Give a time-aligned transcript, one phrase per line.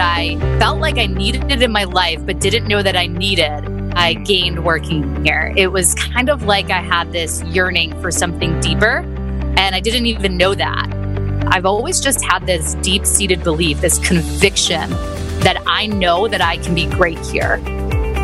[0.00, 3.06] that I felt like I needed it in my life, but didn't know that I
[3.06, 5.52] needed, I gained working here.
[5.58, 9.00] It was kind of like I had this yearning for something deeper,
[9.58, 10.88] and I didn't even know that.
[11.48, 14.88] I've always just had this deep seated belief, this conviction
[15.40, 17.58] that I know that I can be great here.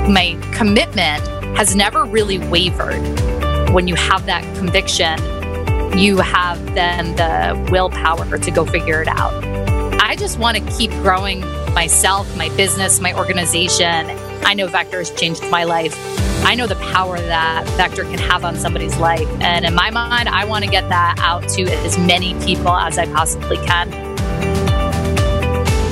[0.09, 1.23] My commitment
[1.59, 3.03] has never really wavered.
[3.75, 5.19] When you have that conviction,
[5.99, 9.45] you have then the willpower to go figure it out.
[10.01, 11.45] I just want to keep growing
[11.77, 14.07] myself, my business, my organization.
[14.47, 15.95] I know Vector has changed my life.
[16.43, 19.29] I know the power that Vector can have on somebody's life.
[19.41, 22.97] And in my mind, I want to get that out to as many people as
[22.97, 23.91] I possibly can.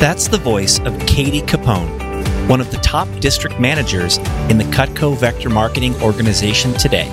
[0.01, 4.17] That's the voice of Katie Capone, one of the top district managers
[4.49, 7.09] in the Cutco Vector Marketing organization today.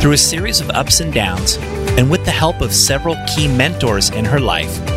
[0.00, 1.58] Through a series of ups and downs,
[1.96, 4.95] and with the help of several key mentors in her life,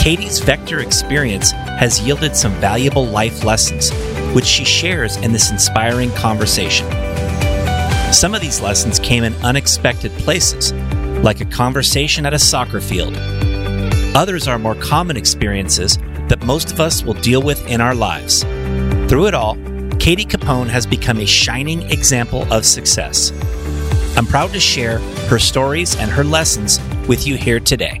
[0.00, 3.90] Katie's Vector experience has yielded some valuable life lessons,
[4.34, 6.90] which she shares in this inspiring conversation.
[8.10, 10.72] Some of these lessons came in unexpected places,
[11.22, 13.14] like a conversation at a soccer field.
[14.16, 18.42] Others are more common experiences that most of us will deal with in our lives.
[19.10, 19.56] Through it all,
[19.98, 23.32] Katie Capone has become a shining example of success.
[24.16, 28.00] I'm proud to share her stories and her lessons with you here today.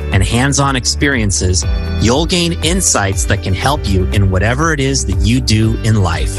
[0.11, 1.65] and hands on experiences,
[2.01, 6.01] you'll gain insights that can help you in whatever it is that you do in
[6.01, 6.35] life.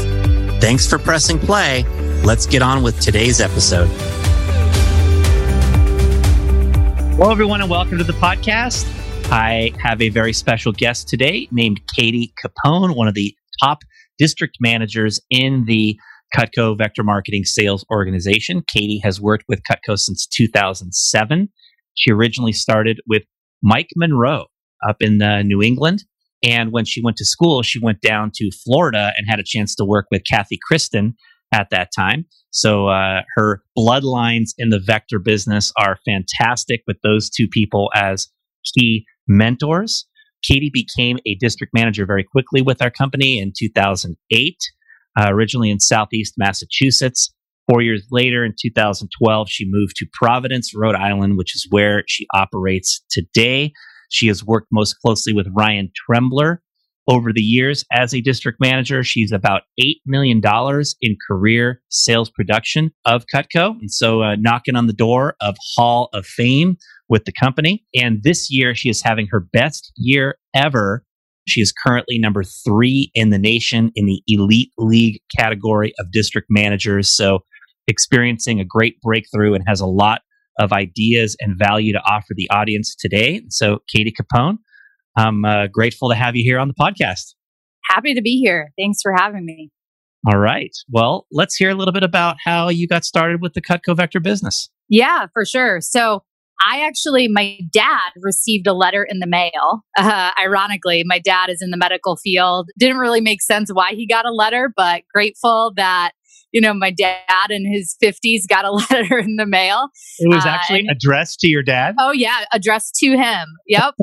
[0.61, 1.83] Thanks for pressing play.
[2.23, 3.87] Let's get on with today's episode.
[7.15, 8.85] Hello, everyone, and welcome to the podcast.
[9.31, 13.79] I have a very special guest today named Katie Capone, one of the top
[14.17, 15.97] district managers in the
[16.35, 18.63] Cutco Vector Marketing Sales Organization.
[18.67, 21.49] Katie has worked with Cutco since 2007.
[21.95, 23.23] She originally started with
[23.63, 24.45] Mike Monroe
[24.87, 26.03] up in uh, New England.
[26.43, 29.75] And when she went to school, she went down to Florida and had a chance
[29.75, 31.15] to work with Kathy Kristen
[31.53, 32.25] at that time.
[32.51, 38.27] So uh, her bloodlines in the vector business are fantastic with those two people as
[38.75, 40.05] key mentors.
[40.43, 44.57] Katie became a district manager very quickly with our company in 2008,
[45.17, 47.33] uh, originally in Southeast Massachusetts.
[47.69, 52.27] Four years later, in 2012, she moved to Providence, Rhode Island, which is where she
[52.33, 53.71] operates today.
[54.09, 56.57] She has worked most closely with Ryan Trembler
[57.07, 59.03] over the years as a district manager.
[59.03, 60.41] She's about $8 million
[61.01, 63.71] in career sales production of Cutco.
[63.79, 66.77] And so, uh, knocking on the door of Hall of Fame
[67.09, 67.85] with the company.
[67.95, 71.03] And this year, she is having her best year ever.
[71.47, 76.47] She is currently number three in the nation in the elite league category of district
[76.49, 77.09] managers.
[77.09, 77.39] So,
[77.87, 80.21] experiencing a great breakthrough and has a lot
[80.59, 83.41] of ideas and value to offer the audience today.
[83.49, 84.57] So, Katie Capone,
[85.17, 87.33] I'm uh, grateful to have you here on the podcast.
[87.89, 88.71] Happy to be here.
[88.77, 89.71] Thanks for having me.
[90.31, 90.71] All right.
[90.89, 94.19] Well, let's hear a little bit about how you got started with the Cutco Vector
[94.19, 94.69] business.
[94.89, 95.81] Yeah, for sure.
[95.81, 96.23] So,
[96.65, 99.81] I actually, my dad received a letter in the mail.
[99.97, 102.69] Uh, ironically, my dad is in the medical field.
[102.77, 106.11] Didn't really make sense why he got a letter, but grateful that
[106.53, 109.89] you know, my dad in his 50s got a letter in the mail.
[110.19, 111.95] It was uh, actually uh, addressed to your dad?
[111.99, 113.47] Oh, yeah, addressed to him.
[113.67, 113.95] Yep.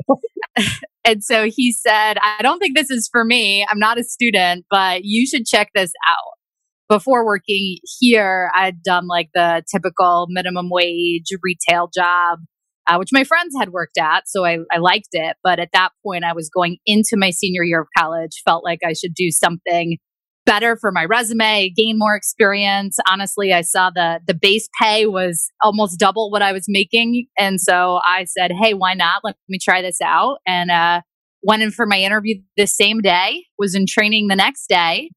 [1.05, 3.65] and so he said, I don't think this is for me.
[3.71, 6.33] I'm not a student, but you should check this out.
[6.89, 12.41] Before working here, I'd done like the typical minimum wage retail job.
[12.89, 14.25] Uh, which my friends had worked at.
[14.27, 15.37] So I, I liked it.
[15.45, 18.81] But at that point, I was going into my senior year of college, felt like
[18.85, 19.99] I should do something
[20.47, 22.99] better for my resume, gain more experience.
[23.11, 27.61] Honestly, I saw the the base pay was almost double what I was making, and
[27.61, 29.23] so I said, "Hey, why not?
[29.25, 31.03] Let me try this out." And uh,
[31.43, 35.11] went in for my interview the same day, was in training the next day,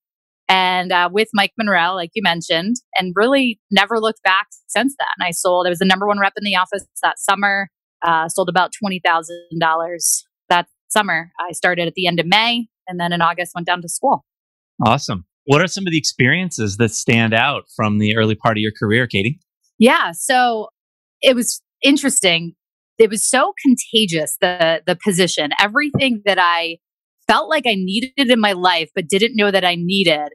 [0.49, 5.27] and uh, with Mike Monroe, like you mentioned, and really never looked back since then.
[5.27, 7.69] I sold, I was the number one rep in the office that summer,
[8.05, 11.31] uh, sold about $20,000 that summer.
[11.39, 14.25] I started at the end of May and then in August went down to school.
[14.85, 15.25] Awesome.
[15.45, 18.71] What are some of the experiences that stand out from the early part of your
[18.77, 19.39] career, Katie?
[19.77, 20.11] Yeah.
[20.13, 20.69] So
[21.21, 22.53] it was interesting.
[22.97, 25.51] It was so contagious, the the position.
[25.59, 26.77] Everything that I
[27.27, 30.29] felt like I needed in my life, but didn't know that I needed,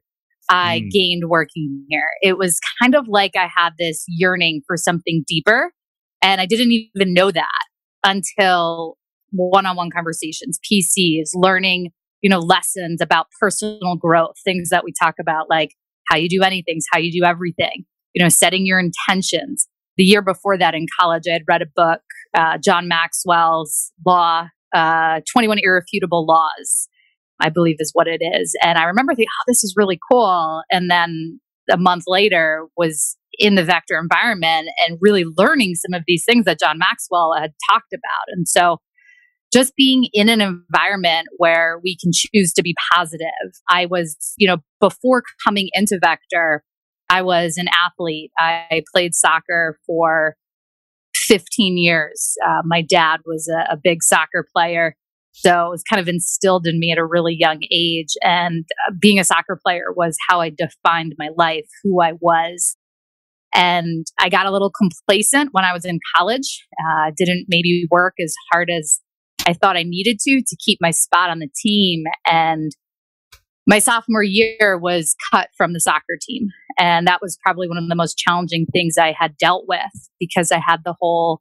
[0.48, 0.90] I mm.
[0.90, 2.08] gained working here.
[2.22, 5.72] It was kind of like I had this yearning for something deeper.
[6.22, 7.48] And I didn't even know that
[8.04, 8.96] until
[9.30, 11.90] one on one conversations, PCs, learning
[12.22, 15.74] you know, lessons about personal growth, things that we talk about, like
[16.08, 17.84] how you do anything, how you do everything,
[18.14, 19.68] you know, setting your intentions.
[19.96, 22.00] The year before that in college, I had read a book,
[22.34, 26.88] uh, John Maxwell's Law, uh, 21 Irrefutable Laws,
[27.40, 28.54] I believe is what it is.
[28.62, 30.62] And I remember thinking, oh, this is really cool.
[30.70, 36.02] And then a month later was in the vector environment and really learning some of
[36.06, 38.26] these things that John Maxwell had talked about.
[38.28, 38.78] And so
[39.52, 43.52] just being in an environment where we can choose to be positive.
[43.68, 46.62] I was, you know, before coming into Vector,
[47.10, 48.30] I was an athlete.
[48.38, 50.36] I played soccer for
[51.14, 52.34] 15 years.
[52.46, 54.94] Uh, my dad was a, a big soccer player.
[55.32, 58.14] So it was kind of instilled in me at a really young age.
[58.22, 62.76] And uh, being a soccer player was how I defined my life, who I was.
[63.54, 66.66] And I got a little complacent when I was in college.
[66.78, 69.00] Uh, didn't maybe work as hard as
[69.48, 72.04] I thought I needed to to keep my spot on the team.
[72.30, 72.70] And
[73.66, 76.48] my sophomore year was cut from the soccer team.
[76.78, 80.52] And that was probably one of the most challenging things I had dealt with because
[80.52, 81.40] I had the whole,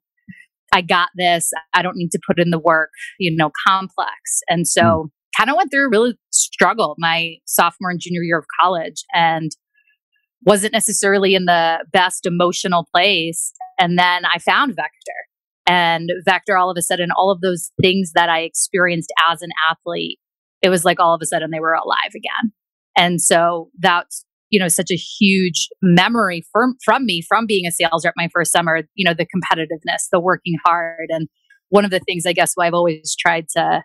[0.74, 4.40] I got this, I don't need to put in the work, you know, complex.
[4.48, 5.10] And so mm.
[5.38, 9.52] kind of went through a really struggle my sophomore and junior year of college and
[10.46, 13.52] wasn't necessarily in the best emotional place.
[13.78, 15.27] And then I found Vector
[15.68, 19.50] and Vector, all of a sudden, all of those things that I experienced as an
[19.70, 20.18] athlete,
[20.62, 22.54] it was like all of a sudden they were alive again.
[22.98, 27.72] And so that's, you know, such a huge memory from, from me from being a
[27.72, 31.08] sales rep my first summer, you know, the competitiveness, the working hard.
[31.10, 31.28] And
[31.70, 33.84] one of the things I guess why I've always tried to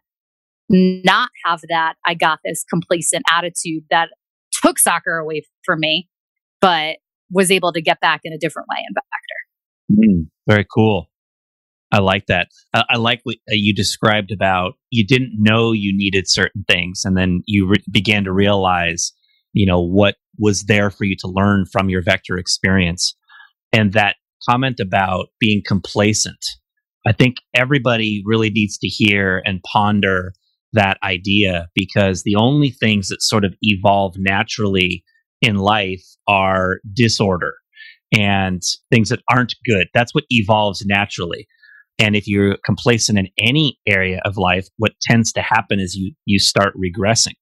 [0.71, 4.11] not have that, I got this complacent attitude that
[4.63, 6.09] took soccer away from me,
[6.61, 6.99] but
[7.31, 10.09] was able to get back in a different way in Vector.
[10.09, 11.09] Mm, very cool.
[11.93, 12.49] I like that.
[12.75, 17.03] I, I like what uh, you described about you didn't know you needed certain things,
[17.05, 19.13] and then you re- began to realize,
[19.53, 23.15] you know, what was there for you to learn from your vector experience.
[23.73, 24.17] And that
[24.49, 26.45] comment about being complacent,
[27.07, 30.33] I think everybody really needs to hear and ponder
[30.73, 35.05] that idea because the only things that sort of evolve naturally
[35.43, 37.55] in life are disorder
[38.17, 39.89] and things that aren't good.
[39.93, 41.47] That's what evolves naturally.
[41.99, 46.15] And if you're complacent in any area of life, what tends to happen is you
[46.25, 47.35] you start regressing.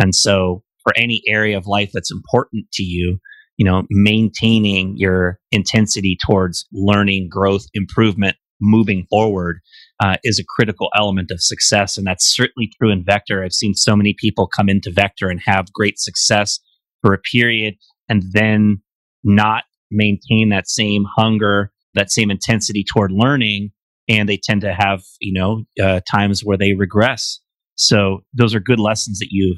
[0.00, 3.18] And so for any area of life that's important to you,
[3.56, 9.60] you know, maintaining your intensity towards learning, growth, improvement, moving forward
[10.00, 11.96] uh, is a critical element of success.
[11.96, 13.44] And that's certainly true in Vector.
[13.44, 16.60] I've seen so many people come into Vector and have great success
[17.02, 17.74] for a period
[18.08, 18.82] and then
[19.24, 23.70] not maintain that same hunger that same intensity toward learning
[24.08, 27.40] and they tend to have you know uh, times where they regress.
[27.76, 29.56] So those are good lessons that you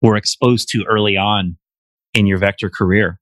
[0.00, 1.58] were exposed to early on
[2.14, 3.18] in your vector career.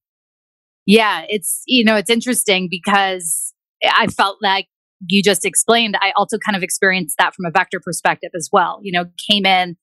[0.87, 3.53] Yeah it's you know it's interesting because
[3.85, 4.67] i felt like
[5.07, 8.81] you just explained i also kind of experienced that from a vector perspective as well.
[8.83, 9.77] You know came in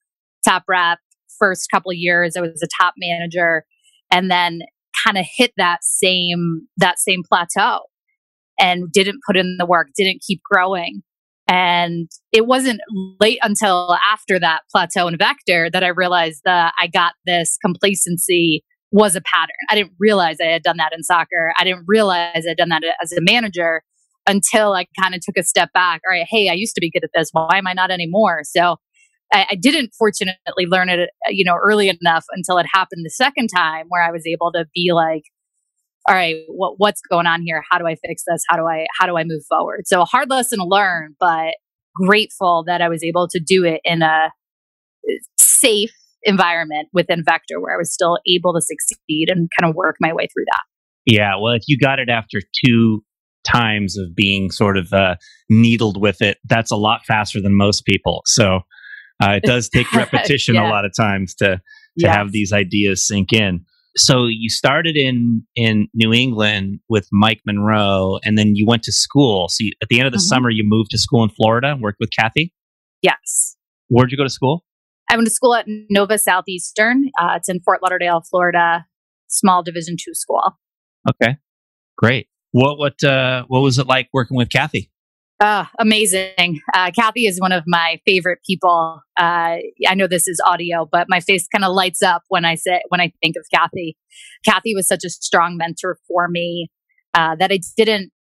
[0.43, 0.99] top rep
[1.39, 3.65] first couple years i was a top manager
[4.11, 4.61] and then
[5.05, 7.81] kind of hit that same that same plateau
[8.59, 11.01] and didn't put in the work, didn't keep growing.
[11.47, 12.81] And it wasn't
[13.19, 18.63] late until after that plateau and vector that I realized that I got this complacency
[18.91, 19.55] was a pattern.
[19.69, 21.53] I didn't realize I had done that in soccer.
[21.57, 23.83] I didn't realize I'd done that as a manager
[24.27, 26.01] until I kind of took a step back.
[26.07, 27.29] All right, hey, I used to be good at this.
[27.31, 28.41] Why am I not anymore?
[28.43, 28.77] So
[29.33, 33.49] I, I didn't fortunately learn it, you know, early enough until it happened the second
[33.55, 35.23] time where I was able to be like,
[36.07, 37.63] all right, what, what's going on here?
[37.69, 38.43] How do I fix this?
[38.47, 39.83] How do I how do I move forward?
[39.85, 41.55] So a hard lesson to learn, but
[41.95, 44.31] grateful that I was able to do it in a
[45.39, 45.93] safe
[46.23, 50.13] environment within Vector where I was still able to succeed and kind of work my
[50.13, 50.61] way through that.
[51.05, 53.03] Yeah, well, if you got it after two
[53.45, 55.15] times of being sort of uh,
[55.49, 58.21] needled with it, that's a lot faster than most people.
[58.25, 58.61] So
[59.23, 60.67] Uh, it does take repetition Yeah.
[60.67, 61.61] a lot of times to
[61.99, 62.13] to Yes.
[62.17, 63.63] have these ideas sink in.
[63.97, 68.91] So you started in in New England with Mike Monroe, and then you went to
[68.91, 69.47] school.
[69.49, 70.29] So you, at the end of the Mhm.
[70.29, 72.53] summer, you moved to school in Florida and worked with Kathy.
[73.01, 73.55] Yes.
[73.87, 74.65] Where'd you go to school?
[75.09, 77.11] I went to school at Nova Southeastern.
[77.19, 78.85] Uh, it's in Fort Lauderdale, Florida.
[79.27, 80.41] Small Division two school.
[81.09, 81.37] Okay,
[81.97, 82.27] great.
[82.51, 84.91] What what uh, what was it like working with Kathy?
[85.39, 86.61] Uh, amazing.
[86.73, 89.01] Uh, Kathy is one of my favorite people.
[89.19, 92.55] Uh, I know this is audio, but my face kind of lights up when I
[92.55, 93.97] say when I think of Kathy.
[94.45, 96.69] Kathy was such a strong mentor for me
[97.13, 98.11] uh, that I didn't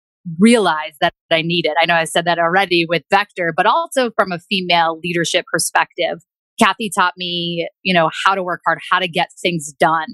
[0.41, 1.73] realize that I needed.
[1.81, 6.19] I know I said that already with Vector, but also from a female leadership perspective.
[6.61, 10.09] Kathy taught me, you know, how to work hard, how to get things done.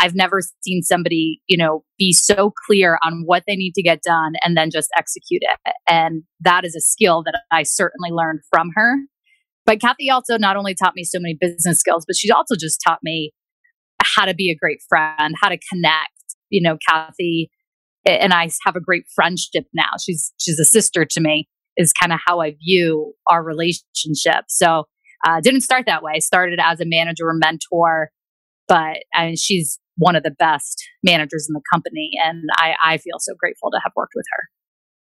[0.00, 4.02] I've never seen somebody, you know, be so clear on what they need to get
[4.02, 5.74] done and then just execute it.
[5.88, 8.96] And that is a skill that I certainly learned from her.
[9.66, 12.80] But Kathy also not only taught me so many business skills, but she also just
[12.86, 13.32] taught me
[14.02, 16.10] how to be a great friend, how to connect.
[16.50, 17.50] You know, Kathy
[18.06, 19.90] and I have a great friendship now.
[20.04, 21.48] She's she's a sister to me.
[21.76, 24.44] Is kind of how I view our relationship.
[24.48, 24.84] So
[25.26, 26.20] uh, didn't start that way.
[26.20, 28.10] Started as a manager or mentor,
[28.68, 32.98] but I mean, she's one of the best managers in the company, and I, I
[32.98, 34.48] feel so grateful to have worked with her.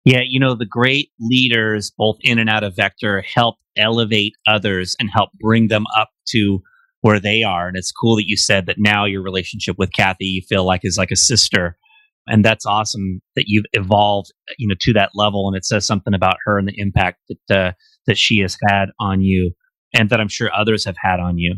[0.05, 4.95] Yeah, you know, the great leaders, both in and out of Vector, help elevate others
[4.99, 6.61] and help bring them up to
[7.01, 7.67] where they are.
[7.67, 10.81] And it's cool that you said that now your relationship with Kathy, you feel like
[10.83, 11.77] is like a sister.
[12.25, 15.47] And that's awesome that you've evolved, you know, to that level.
[15.47, 17.71] And it says something about her and the impact that uh,
[18.05, 19.51] that she has had on you,
[19.93, 21.55] and that I'm sure others have had on you.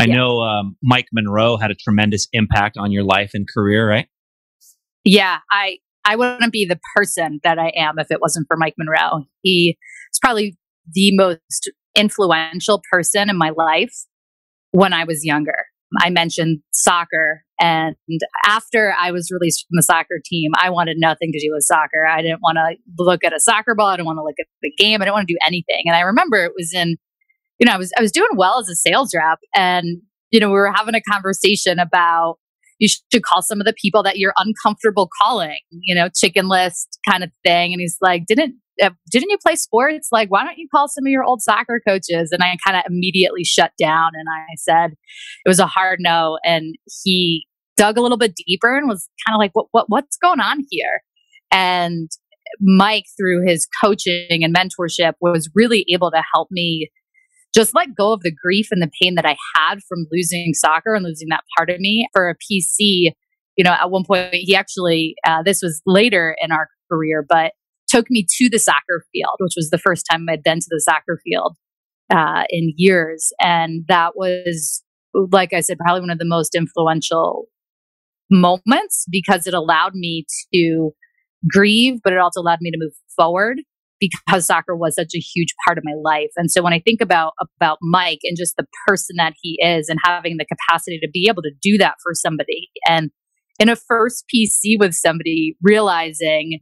[0.00, 0.14] I Yeah.
[0.16, 4.08] know um, Mike Monroe had a tremendous impact on your life and career, right?
[5.04, 8.74] Yeah, I I wouldn't be the person that I am if it wasn't for Mike
[8.78, 9.24] Monroe.
[9.42, 9.76] He
[10.12, 10.56] is probably
[10.92, 13.92] the most influential person in my life
[14.72, 15.54] when I was younger.
[15.98, 17.96] I mentioned soccer, and
[18.46, 22.06] after I was released from the soccer team, I wanted nothing to do with soccer.
[22.08, 23.88] I didn't want to look at a soccer ball.
[23.88, 25.02] I didn't want to look at the game.
[25.02, 25.82] I didn't want to do anything.
[25.86, 26.96] And I remember it was in,
[27.60, 30.48] you know, I was I was doing well as a sales rep, and you know,
[30.48, 32.38] we were having a conversation about
[32.80, 36.98] you should call some of the people that you're uncomfortable calling, you know, chicken list
[37.08, 37.72] kind of thing.
[37.72, 40.08] And he's like, didn't, uh, didn't you play sports?
[40.10, 42.30] Like, why don't you call some of your old soccer coaches?
[42.32, 44.92] And I kind of immediately shut down and I said,
[45.44, 46.38] it was a hard no.
[46.42, 46.74] And
[47.04, 50.40] he dug a little bit deeper and was kind of like, what, what, what's going
[50.40, 51.02] on here?
[51.52, 52.08] And
[52.60, 56.90] Mike, through his coaching and mentorship, was really able to help me
[57.54, 60.94] just let go of the grief and the pain that I had from losing soccer
[60.94, 63.12] and losing that part of me for a PC.
[63.56, 67.52] You know, at one point, he actually, uh, this was later in our career, but
[67.88, 70.80] took me to the soccer field, which was the first time I'd been to the
[70.80, 71.56] soccer field
[72.14, 73.32] uh, in years.
[73.40, 74.82] And that was,
[75.14, 77.46] like I said, probably one of the most influential
[78.30, 80.92] moments because it allowed me to
[81.50, 83.60] grieve, but it also allowed me to move forward
[84.00, 86.30] because soccer was such a huge part of my life.
[86.36, 89.88] And so when I think about about Mike and just the person that he is
[89.88, 93.10] and having the capacity to be able to do that for somebody and
[93.58, 96.60] in a first PC with somebody realizing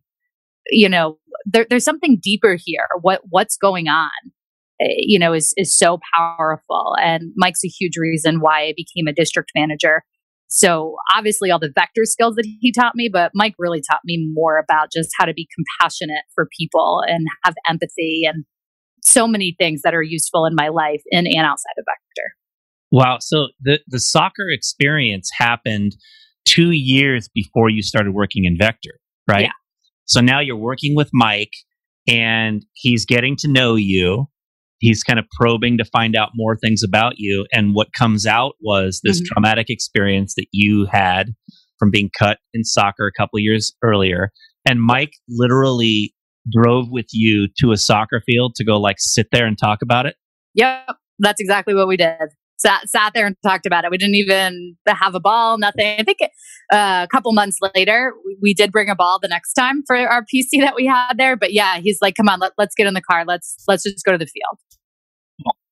[0.70, 2.86] you know there, there's something deeper here.
[3.00, 4.10] What what's going on
[4.80, 6.94] eh, you know is is so powerful.
[7.00, 10.02] And Mike's a huge reason why I became a district manager
[10.48, 14.28] so obviously all the vector skills that he taught me, but Mike really taught me
[14.32, 18.44] more about just how to be compassionate for people and have empathy and
[19.02, 22.34] so many things that are useful in my life in and outside of vector.
[22.90, 23.18] Wow.
[23.20, 25.96] So the, the soccer experience happened
[26.46, 29.44] two years before you started working in Vector, right?
[29.44, 29.52] Yeah.
[30.06, 31.52] So now you're working with Mike
[32.08, 34.28] and he's getting to know you.
[34.78, 37.46] He's kind of probing to find out more things about you.
[37.52, 39.26] And what comes out was this Mhm.
[39.26, 41.34] traumatic experience that you had
[41.78, 44.30] from being cut in soccer a couple years earlier.
[44.68, 46.14] And Mike literally
[46.50, 50.06] drove with you to a soccer field to go like sit there and talk about
[50.06, 50.16] it.
[50.54, 52.30] Yep, that's exactly what we did.
[52.58, 53.90] Sat sat there and talked about it.
[53.90, 55.96] We didn't even have a ball, nothing.
[55.98, 56.18] I think
[56.72, 58.12] uh, a couple months later,
[58.42, 61.36] we, did bring a ball the next time for our PC that we had there.
[61.36, 63.24] But yeah, he's like, "Come on, let, let's get in the car.
[63.24, 64.58] Let's let's just go to the field."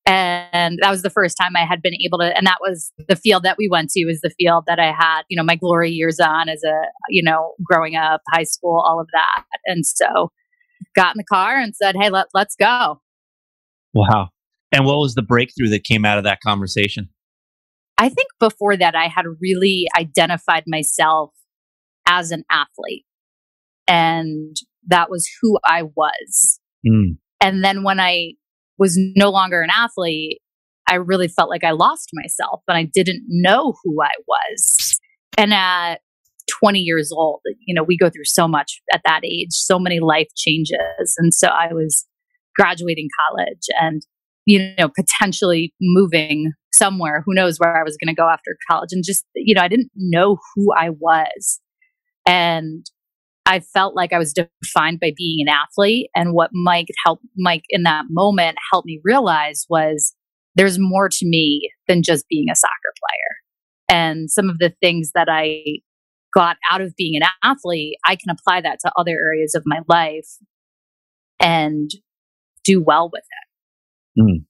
[0.07, 3.17] And that was the first time I had been able to, and that was the
[3.17, 5.91] field that we went to was the field that I had, you know, my glory
[5.91, 6.75] years on as a,
[7.09, 9.43] you know, growing up, high school, all of that.
[9.65, 10.31] And so
[10.95, 13.01] got in the car and said, Hey, let, let's go.
[13.93, 14.29] Wow.
[14.71, 17.09] And what was the breakthrough that came out of that conversation?
[17.97, 21.31] I think before that, I had really identified myself
[22.07, 23.05] as an athlete.
[23.87, 24.55] And
[24.87, 26.59] that was who I was.
[26.85, 27.17] Mm.
[27.41, 28.33] And then when I
[28.77, 30.39] was no longer an athlete,
[30.87, 34.99] I really felt like I lost myself and I didn't know who I was.
[35.37, 35.95] And at
[36.61, 39.99] 20 years old, you know, we go through so much at that age, so many
[39.99, 41.15] life changes.
[41.17, 42.05] And so I was
[42.55, 44.01] graduating college and,
[44.47, 47.21] you know, potentially moving somewhere.
[47.25, 48.89] Who knows where I was going to go after college?
[48.93, 51.59] And just, you know, I didn't know who I was.
[52.25, 52.85] And
[53.45, 56.09] I felt like I was defined by being an athlete.
[56.15, 60.13] And what Mike helped Mike in that moment helped me realize was
[60.55, 62.71] there's more to me than just being a soccer
[63.03, 63.97] player.
[63.99, 65.61] And some of the things that I
[66.33, 69.79] got out of being an athlete, I can apply that to other areas of my
[69.89, 70.29] life
[71.37, 71.89] and
[72.63, 73.46] do well with it.
[74.17, 74.45] Mm.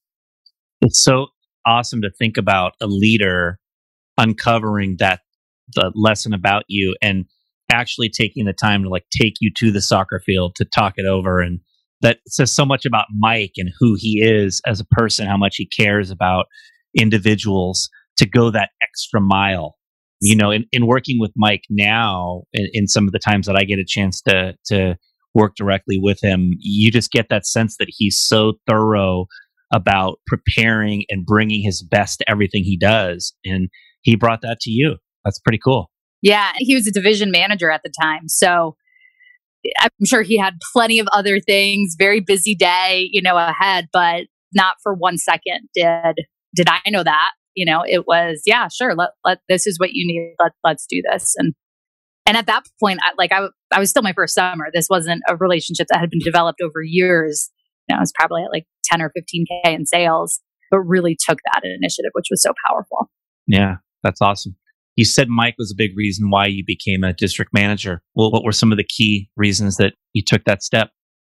[0.82, 1.28] It's so
[1.66, 3.60] awesome to think about a leader
[4.18, 5.22] uncovering that
[5.76, 7.26] the lesson about you and
[7.72, 11.06] actually taking the time to like take you to the soccer field to talk it
[11.06, 11.60] over and
[12.02, 15.56] that says so much about Mike and who he is as a person, how much
[15.58, 16.46] he cares about
[16.98, 19.76] individuals to go that extra mile.
[20.22, 23.56] You know, in, in working with Mike now, in, in some of the times that
[23.56, 24.98] I get a chance to to
[25.34, 29.28] work directly with him, you just get that sense that he's so thorough
[29.72, 33.34] about preparing and bringing his best to everything he does.
[33.44, 33.70] And
[34.02, 34.98] he brought that to you.
[35.26, 35.92] That's pretty cool.
[36.22, 38.28] Yeah, he was a division manager at the time.
[38.28, 38.76] So
[39.80, 44.28] I'm sure he had plenty of other things, very busy day, you know, ahead, but
[44.54, 46.16] not for one second did
[46.56, 47.32] did I know that.
[47.54, 50.36] You know, it was, yeah, sure, let, let this is what you need.
[50.40, 51.34] Let, let's do this.
[51.38, 51.54] And
[52.26, 54.68] and at that point, I, like I, I was still my first summer.
[54.74, 57.50] This wasn't a relationship that had been developed over years.
[57.90, 60.40] Know, I was probably at like 10 or 15K in sales,
[60.72, 63.10] but really took that initiative, which was so powerful.
[63.48, 64.56] Yeah, that's awesome.
[64.96, 68.02] You said Mike was a big reason why you became a district manager.
[68.16, 70.90] Well, what were some of the key reasons that you took that step?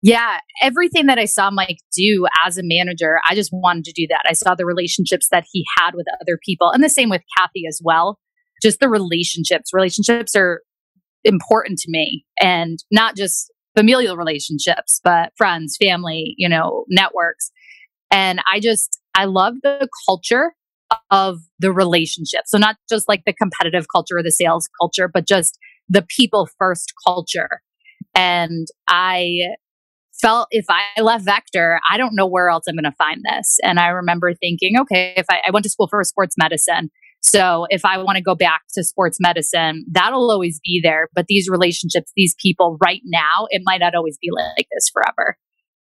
[0.02, 4.06] Yeah, everything that I saw Mike do as a manager, I just wanted to do
[4.08, 4.22] that.
[4.26, 7.64] I saw the relationships that he had with other people, and the same with Kathy
[7.68, 8.18] as well.
[8.62, 9.74] Just the relationships.
[9.74, 10.62] Relationships are
[11.22, 17.50] important to me, and not just familial relationships, but friends, family, you know, networks.
[18.10, 20.54] And I just, I love the culture
[21.10, 22.42] of the relationship.
[22.46, 25.56] So not just like the competitive culture or the sales culture, but just
[25.88, 27.60] the people first culture.
[28.14, 29.40] And I
[30.20, 33.58] felt if I left Vector, I don't know where else I'm going to find this.
[33.62, 36.90] And I remember thinking, okay, if I, I went to school for sports medicine.
[37.20, 41.08] So if I want to go back to sports medicine, that'll always be there.
[41.14, 45.36] But these relationships, these people right now, it might not always be like this forever.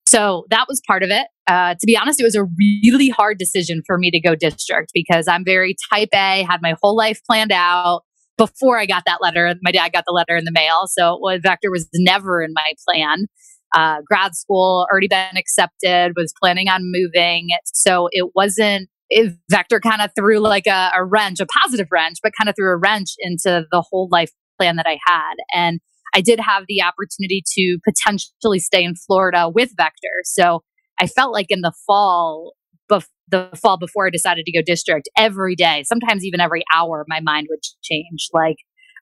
[0.06, 1.26] So that was part of it.
[1.48, 4.92] Uh, to be honest, it was a really hard decision for me to go district
[4.94, 8.02] because I'm very type A, had my whole life planned out
[8.38, 9.54] before I got that letter.
[9.62, 10.86] My dad got the letter in the mail.
[10.86, 13.26] So Vector was never in my plan.
[13.74, 17.48] Uh, grad school already been accepted, was planning on moving.
[17.66, 22.18] So it wasn't, it, Vector kind of threw like a, a wrench, a positive wrench,
[22.22, 25.34] but kind of threw a wrench into the whole life plan that I had.
[25.52, 25.80] And
[26.14, 30.22] I did have the opportunity to potentially stay in Florida with Vector.
[30.24, 30.62] So
[30.98, 32.54] I felt like in the fall,
[32.90, 37.04] bef- the fall before I decided to go district, every day, sometimes even every hour,
[37.08, 38.28] my mind would change.
[38.32, 38.56] Like,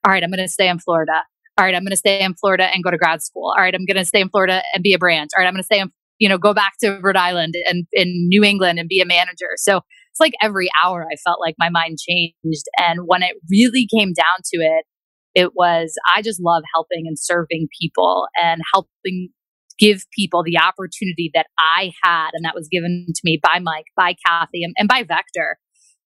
[0.05, 1.23] all right, I'm going to stay in Florida.
[1.57, 3.55] All right, I'm going to stay in Florida and go to grad school.
[3.57, 5.31] All right, I'm going to stay in Florida and be a branch.
[5.37, 7.87] All right, I'm going to stay in, you know, go back to Rhode Island and
[7.93, 9.51] in New England and be a manager.
[9.57, 9.79] So
[10.11, 12.65] it's like every hour I felt like my mind changed.
[12.79, 14.85] And when it really came down to it,
[15.35, 19.31] it was, I just love helping and serving people and helping
[19.79, 23.87] give people the opportunity that I had and that was given to me by Mike,
[23.97, 25.59] by Kathy, and, and by Vector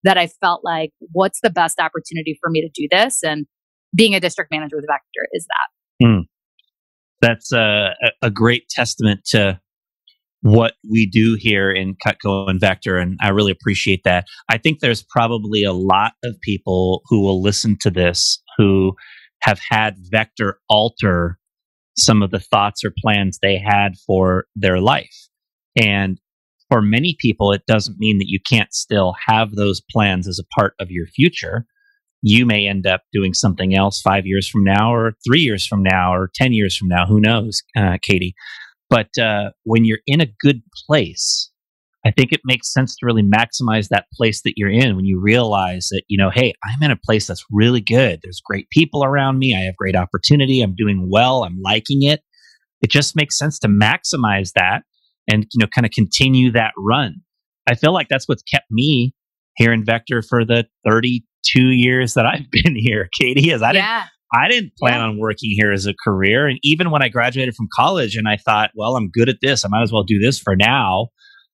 [0.05, 3.23] that I felt like, what's the best opportunity for me to do this?
[3.23, 3.47] And
[3.94, 6.07] being a district manager with Vector is that.
[6.07, 6.23] Mm.
[7.21, 7.90] That's a,
[8.23, 9.61] a great testament to
[10.42, 12.96] what we do here in Cutco and Vector.
[12.96, 14.27] And I really appreciate that.
[14.48, 18.94] I think there's probably a lot of people who will listen to this who
[19.42, 21.38] have had Vector alter
[21.96, 25.14] some of the thoughts or plans they had for their life.
[25.77, 26.18] And
[26.70, 30.55] for many people, it doesn't mean that you can't still have those plans as a
[30.55, 31.66] part of your future.
[32.22, 35.83] You may end up doing something else five years from now, or three years from
[35.83, 37.07] now, or 10 years from now.
[37.07, 38.35] Who knows, uh, Katie?
[38.90, 41.51] But uh, when you're in a good place,
[42.07, 45.20] I think it makes sense to really maximize that place that you're in when you
[45.20, 48.20] realize that, you know, hey, I'm in a place that's really good.
[48.22, 49.55] There's great people around me.
[49.55, 50.62] I have great opportunity.
[50.62, 51.44] I'm doing well.
[51.44, 52.22] I'm liking it.
[52.81, 54.85] It just makes sense to maximize that
[55.29, 57.16] and, you know, kind of continue that run.
[57.68, 59.12] I feel like that's what's kept me
[59.57, 63.98] here in Vector for the 32 years that I've been here, Katie, is I yeah.
[63.98, 65.06] didn't I didn't plan yeah.
[65.06, 66.46] on working here as a career.
[66.46, 69.64] And even when I graduated from college and I thought, well, I'm good at this,
[69.64, 71.08] I might as well do this for now.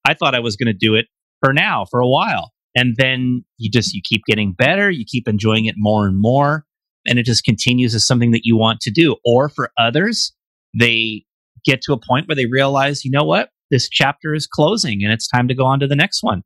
[0.05, 1.07] I thought I was going to do it
[1.43, 2.53] for now, for a while.
[2.75, 4.91] And then you just, you keep getting better.
[4.91, 6.67] You keep enjoying it more and more.
[7.07, 9.17] And it just continues as something that you want to do.
[9.25, 10.33] Or for others,
[10.79, 11.25] they
[11.65, 13.51] get to a point where they realize, you know what?
[13.71, 16.43] This chapter is closing and it's time to go on to the next one.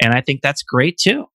[0.00, 1.26] And I think that's great too.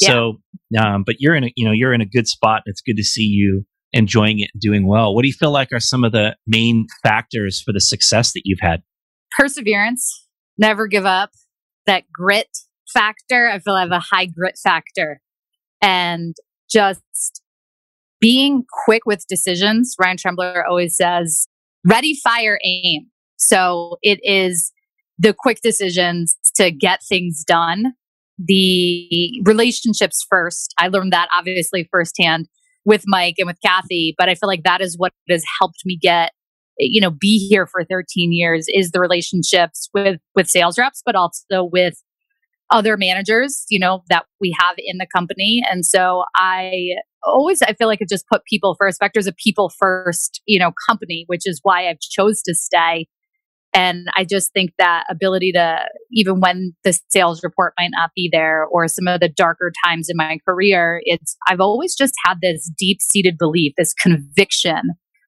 [0.00, 0.08] Yeah.
[0.08, 0.32] So,
[0.78, 2.62] um, but you're in a, you know, you're in a good spot.
[2.66, 5.14] It's good to see you enjoying it and doing well.
[5.14, 8.42] What do you feel like are some of the main factors for the success that
[8.44, 8.82] you've had?
[9.36, 10.26] Perseverance,
[10.58, 11.30] never give up,
[11.86, 12.48] that grit
[12.92, 13.48] factor.
[13.48, 15.20] I feel I have a high grit factor
[15.80, 16.34] and
[16.70, 17.42] just
[18.20, 19.94] being quick with decisions.
[19.98, 21.46] Ryan Trembler always says,
[21.86, 23.06] ready, fire, aim.
[23.36, 24.72] So it is
[25.18, 27.94] the quick decisions to get things done,
[28.38, 30.74] the relationships first.
[30.78, 32.48] I learned that obviously firsthand
[32.88, 35.98] with Mike and with Kathy, but I feel like that is what has helped me
[36.00, 36.32] get
[36.78, 41.16] you know be here for 13 years is the relationships with with sales reps but
[41.16, 41.94] also with
[42.70, 45.60] other managers you know that we have in the company.
[45.68, 49.72] And so i always i feel like it just put people first vector's a people
[49.76, 53.08] first you know company which is why i've chose to stay
[53.78, 55.78] and i just think that ability to
[56.10, 60.08] even when the sales report might not be there or some of the darker times
[60.08, 64.82] in my career it's i've always just had this deep seated belief this conviction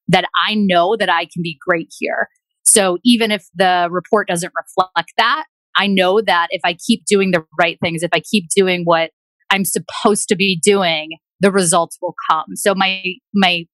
[0.07, 2.27] that i know that i can be great here
[2.63, 5.45] so even if the report doesn't reflect that
[5.77, 9.11] i know that if i keep doing the right things if i keep doing what
[9.51, 11.09] i'm supposed to be doing
[11.41, 12.55] the results will come.
[12.55, 13.65] So my my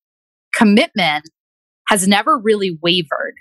[0.55, 1.29] commitment
[1.89, 3.35] has never really wavered.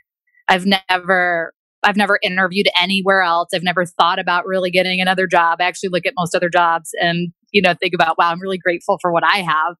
[0.49, 3.51] I've never I've never interviewed anywhere else.
[3.55, 5.59] I've never thought about really getting another job.
[5.61, 8.59] I actually look at most other jobs and you know think about wow, I'm really
[8.59, 9.77] grateful for what I have.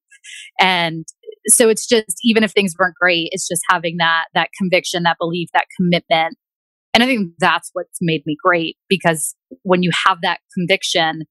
[0.59, 1.05] And
[1.47, 5.17] so it's just even if things weren't great, it's just having that that conviction, that
[5.19, 6.37] belief, that commitment.
[6.93, 11.23] And I think that's what's made me great because when you have that conviction,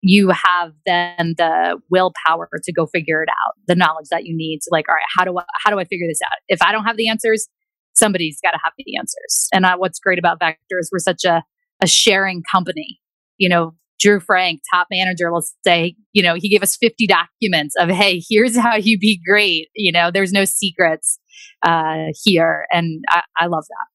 [0.00, 4.60] you have then the willpower to go figure it out, the knowledge that you need
[4.62, 6.32] to like, all right, how do I, how do I figure this out?
[6.48, 7.48] If I don't have the answers,
[7.94, 9.48] somebody's got to have the answers.
[9.52, 11.42] And uh, what's great about Vector is we're such a,
[11.82, 13.00] a sharing company.
[13.38, 17.74] You know, Drew Frank, top manager, will say, you know, he gave us 50 documents
[17.78, 19.68] of, hey, here's how you be great.
[19.74, 21.18] You know, there's no secrets
[21.62, 22.66] uh, here.
[22.72, 23.86] And I, I love that.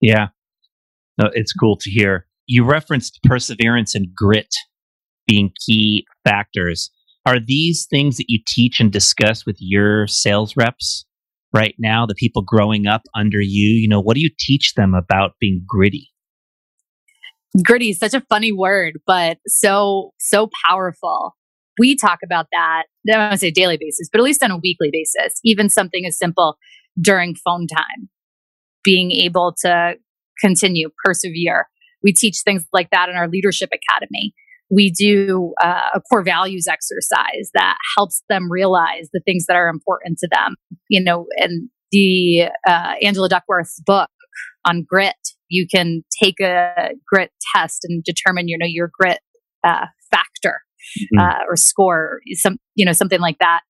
[0.00, 0.28] Yeah.
[1.18, 2.26] No, it's cool to hear.
[2.46, 4.52] You referenced perseverance and grit
[5.26, 6.90] being key factors.
[7.26, 11.04] Are these things that you teach and discuss with your sales reps
[11.52, 13.70] right now, the people growing up under you?
[13.70, 16.10] You know, what do you teach them about being gritty?
[17.64, 21.36] Gritty is such a funny word, but so, so powerful.
[21.78, 24.50] We talk about that, I don't want to say daily basis, but at least on
[24.50, 26.58] a weekly basis, even something as simple
[27.00, 28.08] during phone time,
[28.84, 29.94] being able to
[30.40, 31.66] continue, persevere.
[32.02, 34.34] We teach things like that in our leadership academy
[34.70, 39.68] we do uh, a core values exercise that helps them realize the things that are
[39.68, 40.54] important to them.
[40.88, 44.10] You know, and the uh, Angela Duckworth's book
[44.64, 45.14] on grit,
[45.48, 49.20] you can take a grit test and determine, you know, your grit
[49.64, 50.60] uh, factor
[51.14, 51.18] mm-hmm.
[51.18, 53.60] Uh, or score, some, you know, something like that.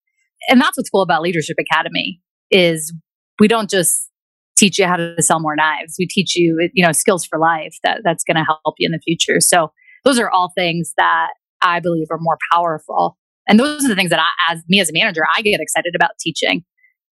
[0.48, 2.92] And that's what's cool about Leadership Academy is
[3.38, 4.08] we don't just
[4.56, 5.96] teach you how to sell more knives.
[5.98, 8.92] We teach you, you know, skills for life that that's going to help you in
[8.92, 9.40] the future.
[9.40, 9.72] So
[10.04, 11.28] those are all things that
[11.62, 13.16] I believe are more powerful.
[13.48, 15.94] And those are the things that I, as me as a manager, I get excited
[15.94, 16.62] about teaching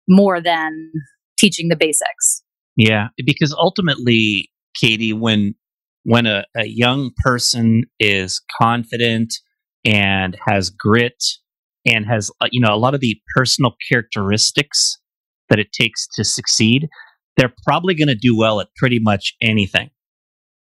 [0.08, 0.92] more than
[1.38, 2.44] teaching the basics.
[2.76, 5.56] Yeah, because ultimately, Katie, when
[6.04, 9.34] when a, a young person is confident
[9.86, 11.24] and has grit
[11.86, 15.00] and has uh, you know a lot of the personal characteristics
[15.50, 16.90] that it takes to succeed,
[17.38, 19.90] they're probably going to do well at pretty much anything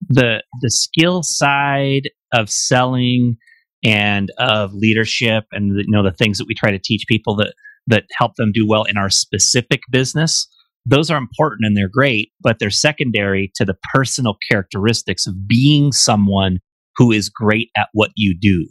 [0.09, 3.37] the the skill side of selling
[3.85, 7.37] and of leadership and the, you know the things that we try to teach people
[7.37, 7.55] that
[7.87, 10.49] that help them do well in our specific business
[10.87, 15.93] those are important and they're great but they're secondary to the personal characteristics of being
[15.93, 16.59] someone
[16.97, 18.67] who is great at what you do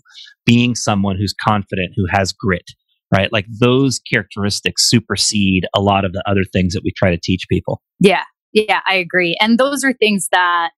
[0.45, 2.71] being someone who's confident who has grit
[3.13, 3.31] right?
[3.31, 7.45] Like those characteristics supersede a lot of the other things that we try to teach
[7.49, 7.81] people.
[7.99, 8.23] Yeah.
[8.53, 9.37] Yeah i agree.
[9.39, 10.71] And those are things that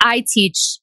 [0.00, 0.78] I teach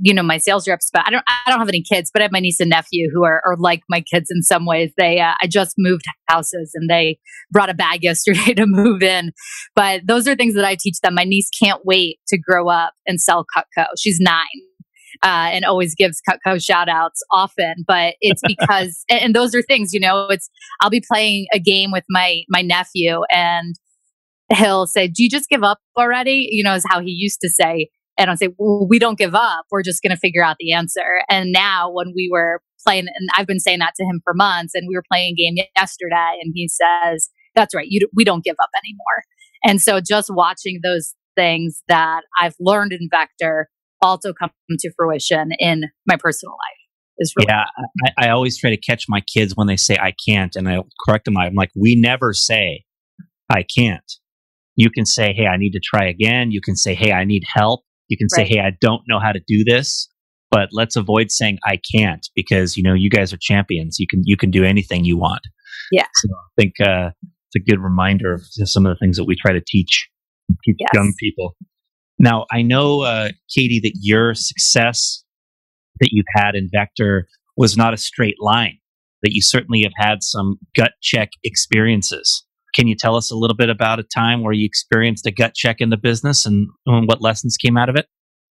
[0.00, 2.24] you know my sales reps but i don't i don't have any kids but i
[2.24, 4.90] have my niece and nephew who are, are like my kids in some ways.
[4.96, 7.18] They uh, i just moved houses and they
[7.50, 9.32] brought a bag yesterday to move in.
[9.74, 11.14] But those are things that i teach them.
[11.14, 13.86] My niece can't wait to grow up and sell cutco.
[13.98, 14.44] She's nine
[15.22, 19.92] uh, and always gives cutco shout outs often but it's because and those are things
[19.92, 20.50] you know it's
[20.80, 23.76] i'll be playing a game with my my nephew and
[24.54, 26.48] he'll say do you just give up already?
[26.50, 29.34] You know is how he used to say And I'd say, well, we don't give
[29.34, 29.66] up.
[29.70, 31.22] We're just going to figure out the answer.
[31.28, 34.74] And now when we were playing, and I've been saying that to him for months,
[34.74, 38.44] and we were playing a game yesterday, and he says, that's right, you, we don't
[38.44, 39.24] give up anymore.
[39.64, 43.68] And so just watching those things that I've learned in Vector
[44.02, 46.82] also come to fruition in my personal life.
[47.18, 47.64] Is really yeah,
[48.18, 50.82] I, I, always try to catch my kids when they say I can't, and I
[51.02, 51.38] correct them.
[51.38, 52.84] I'm like, we never say
[53.48, 54.04] I can't.
[54.74, 56.50] You can say, hey, I need to try again.
[56.50, 57.85] You can say, hey, I need help.
[58.08, 58.46] You can right.
[58.46, 60.08] say, hey, I don't know how to do this.
[60.50, 63.98] But let's avoid saying I can't because you know you guys are champions.
[63.98, 65.40] You can you can do anything you want.
[65.90, 66.06] Yeah.
[66.14, 69.34] So I think uh, it's a good reminder of some of the things that we
[69.34, 70.08] try to teach
[70.64, 70.90] teach yes.
[70.94, 71.56] young people.
[72.18, 75.24] Now I know, uh, Katie, that your success
[76.00, 78.78] that you've had in Vector was not a straight line.
[79.22, 82.45] That you certainly have had some gut check experiences.
[82.76, 85.54] Can you tell us a little bit about a time where you experienced a gut
[85.54, 88.06] check in the business and, and what lessons came out of it?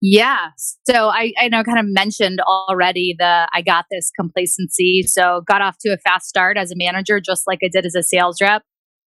[0.02, 0.50] Yeah.
[0.90, 5.04] So I, I know kind of mentioned already the I got this complacency.
[5.06, 7.96] So got off to a fast start as a manager, just like I did as
[7.96, 8.64] a sales rep.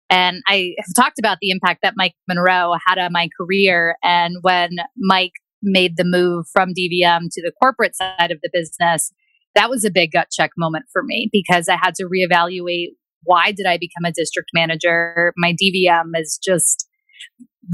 [0.09, 3.95] And I have talked about the impact that Mike Monroe had on my career.
[4.03, 9.11] And when Mike made the move from DVM to the corporate side of the business,
[9.55, 12.89] that was a big gut check moment for me because I had to reevaluate
[13.25, 15.33] why did I become a district manager?
[15.37, 16.87] My DVM is just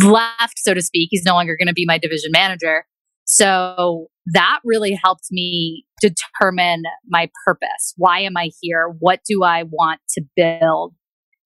[0.01, 1.09] left, so to speak.
[1.11, 2.85] He's no longer going to be my division manager.
[3.25, 7.93] So that really helped me determine my purpose.
[7.97, 8.93] Why am I here?
[8.99, 10.93] What do I want to build?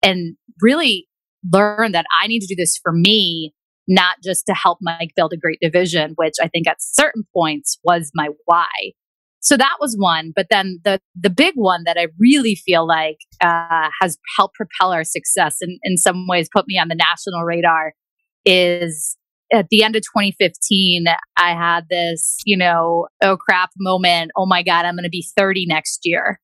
[0.02, 1.08] And really
[1.52, 3.54] learn that I need to do this for me,
[3.88, 7.80] not just to help Mike build a great division, which I think at certain points
[7.84, 8.68] was my why.
[9.44, 10.32] So that was one.
[10.36, 14.92] But then the the big one that I really feel like uh, has helped propel
[14.92, 17.94] our success and in some ways put me on the national radar
[18.46, 19.18] is
[19.52, 21.06] at the end of 2015,
[21.38, 24.32] I had this, you know, oh crap moment.
[24.36, 26.40] Oh my God, I'm going to be 30 next year.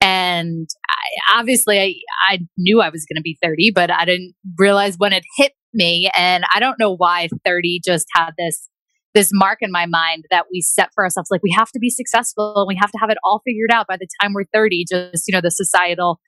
[0.00, 1.94] And I, obviously, I,
[2.34, 5.52] I knew I was going to be 30, but I didn't realize when it hit
[5.72, 6.10] me.
[6.16, 8.68] And I don't know why 30 just had this
[9.18, 11.90] this mark in my mind that we set for ourselves like we have to be
[11.90, 14.84] successful and we have to have it all figured out by the time we're 30
[14.88, 16.20] just you know the societal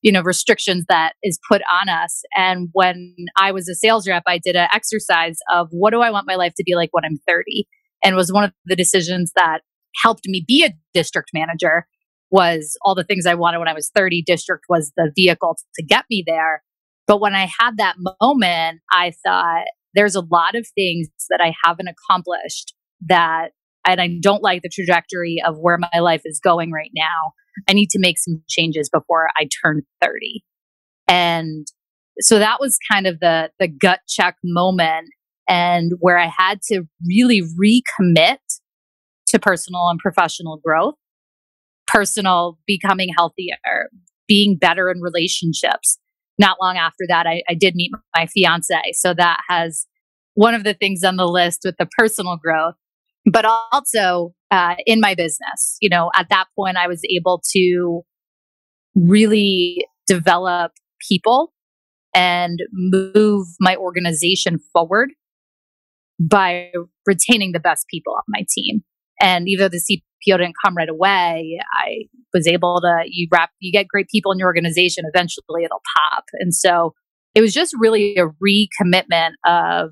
[0.00, 2.22] you know restrictions that is put on us.
[2.36, 6.10] And when i was a sales rep i did an exercise of what do i
[6.10, 7.66] want my life to be like when i'm 30
[8.04, 9.62] and was one of the decisions that
[10.04, 11.88] helped me be a district manager
[12.30, 15.84] was all the things i wanted when i was 30 district was the vehicle to
[15.84, 16.62] get me there.
[17.08, 19.64] But when i had that moment i thought
[19.96, 22.74] there's a lot of things that I haven't accomplished
[23.08, 23.48] that,
[23.86, 27.32] and I don't like the trajectory of where my life is going right now.
[27.68, 30.44] I need to make some changes before I turn 30.
[31.08, 31.66] And
[32.20, 35.08] so that was kind of the, the gut check moment
[35.48, 38.38] and where I had to really recommit
[39.28, 40.94] to personal and professional growth,
[41.86, 43.88] personal becoming healthier,
[44.26, 45.98] being better in relationships,
[46.38, 48.74] not long after that, I, I did meet my fiance.
[48.92, 49.86] So that has
[50.34, 52.74] one of the things on the list with the personal growth,
[53.24, 55.78] but also uh, in my business.
[55.80, 58.02] You know, at that point, I was able to
[58.94, 60.72] really develop
[61.08, 61.52] people
[62.14, 65.10] and move my organization forward
[66.18, 66.70] by
[67.06, 68.82] retaining the best people on my team.
[69.20, 69.80] And even though the
[70.26, 74.32] CPO didn't come right away, I was able to you wrap you get great people
[74.32, 76.24] in your organization, eventually it'll pop.
[76.34, 76.94] And so
[77.34, 79.90] it was just really a recommitment of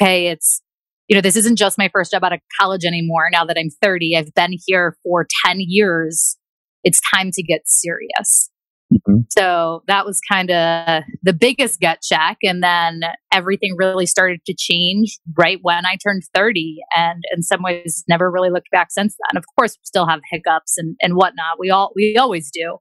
[0.00, 0.62] okay, it's
[1.08, 3.28] you know, this isn't just my first job out of college anymore.
[3.30, 6.36] Now that I'm 30, I've been here for 10 years.
[6.82, 8.50] It's time to get serious.
[8.92, 9.22] Mm-hmm.
[9.36, 12.38] So that was kind of the biggest gut check.
[12.42, 13.00] And then
[13.32, 18.30] everything really started to change right when I turned 30 and in some ways never
[18.30, 19.36] really looked back since then.
[19.36, 21.58] Of course, we still have hiccups and, and whatnot.
[21.58, 22.78] We all, we always do,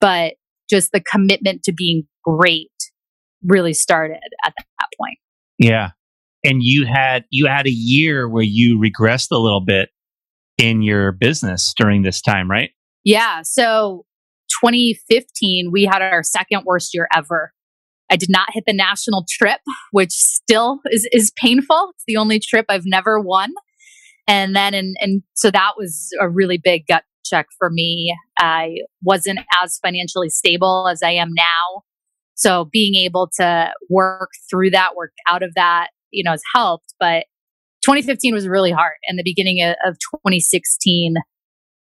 [0.00, 0.34] but
[0.68, 2.70] just the commitment to being great
[3.44, 5.18] really started at that point.
[5.58, 5.90] Yeah.
[6.44, 9.88] And you had, you had a year where you regressed a little bit
[10.58, 12.70] in your business during this time, right?
[13.04, 13.40] Yeah.
[13.42, 14.04] So
[14.62, 17.52] 2015, we had our second worst year ever.
[18.10, 21.92] I did not hit the national trip, which still is, is painful.
[21.94, 23.52] It's the only trip I've never won.
[24.28, 28.14] And then, and, and so that was a really big gut check for me.
[28.38, 31.82] I wasn't as financially stable as I am now.
[32.34, 36.94] So being able to work through that, work out of that, you know, has helped.
[37.00, 37.24] But
[37.84, 38.94] 2015 was really hard.
[39.08, 41.14] And the beginning of 2016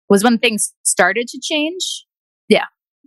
[0.08, 2.04] was when things started to change.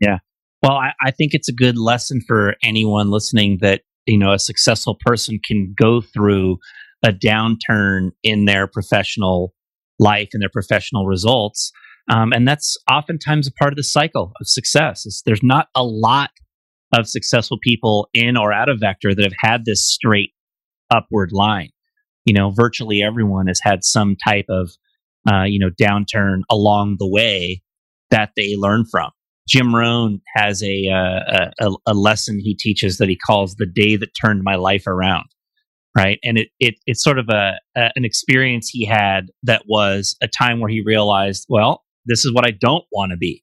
[0.01, 0.19] Yeah.
[0.61, 4.39] Well, I, I think it's a good lesson for anyone listening that, you know, a
[4.39, 6.57] successful person can go through
[7.03, 9.53] a downturn in their professional
[9.99, 11.71] life and their professional results.
[12.09, 15.05] Um, and that's oftentimes a part of the cycle of success.
[15.05, 16.31] It's, there's not a lot
[16.93, 20.33] of successful people in or out of Vector that have had this straight
[20.91, 21.69] upward line.
[22.25, 24.71] You know, virtually everyone has had some type of,
[25.31, 27.61] uh, you know, downturn along the way
[28.11, 29.11] that they learn from.
[29.47, 33.95] Jim Rohn has a, uh, a, a lesson he teaches that he calls the day
[33.95, 35.25] that turned my life around.
[35.95, 36.19] Right.
[36.23, 40.27] And it, it it's sort of a, a an experience he had that was a
[40.27, 43.41] time where he realized, well, this is what I don't want to be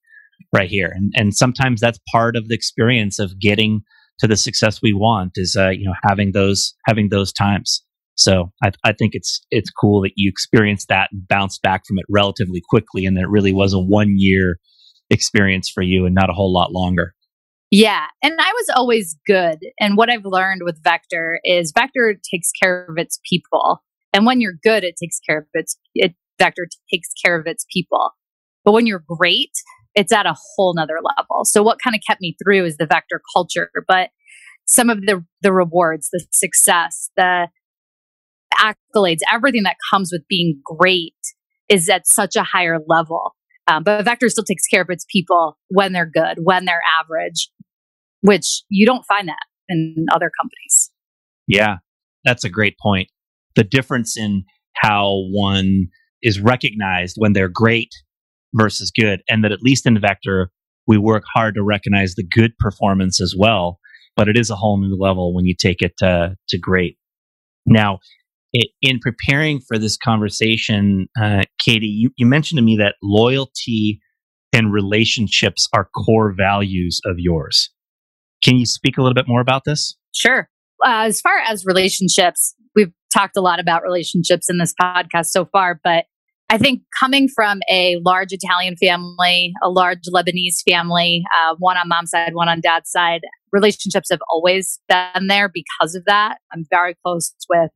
[0.53, 0.93] right here.
[0.95, 3.81] And and sometimes that's part of the experience of getting
[4.19, 7.83] to the success we want is uh, you know having those having those times.
[8.17, 11.99] So I, I think it's it's cool that you experienced that and bounced back from
[11.99, 14.59] it relatively quickly, and that it really was a one year
[15.13, 17.15] experience for you and not a whole lot longer.
[17.71, 18.07] Yeah.
[18.23, 19.59] And I was always good.
[19.81, 23.83] And what I've learned with Vector is Vector takes care of its people.
[24.13, 27.65] And when you're good, it takes care of its, it, Vector takes care of its
[27.73, 28.11] people.
[28.65, 29.53] But when you're great,
[29.95, 31.45] it's at a whole nother level.
[31.45, 34.11] So what kind of kept me through is the Vector culture, but
[34.67, 37.49] some of the, the rewards, the success, the
[38.55, 41.17] accolades, everything that comes with being great
[41.69, 43.35] is at such a higher level.
[43.69, 47.51] Um, but Vector still takes care of its people when they're good, when they're average,
[48.21, 50.91] which you don't find that in other companies.
[51.47, 51.77] Yeah,
[52.25, 53.09] that's a great point.
[53.55, 54.45] The difference in
[54.75, 55.89] how one
[56.23, 57.91] is recognized when they're great
[58.55, 60.51] versus good, and that at least in Vector,
[60.87, 63.79] we work hard to recognize the good performance as well.
[64.17, 66.99] But it is a whole new level when you take it to, to great.
[67.65, 68.01] Now,
[68.81, 74.01] in preparing for this conversation, uh, Katie, you, you mentioned to me that loyalty
[74.53, 77.71] and relationships are core values of yours.
[78.45, 79.97] Can you speak a little bit more about this?
[80.13, 80.49] Sure.
[80.85, 85.47] Uh, as far as relationships, we've talked a lot about relationships in this podcast so
[85.47, 86.05] far, but
[86.51, 91.89] I think coming from a large Italian family, a large Lebanese family, uh, one on
[91.89, 96.39] mom's side, one on dad's side, relationships have always been there because of that.
[96.53, 97.71] I'm very close with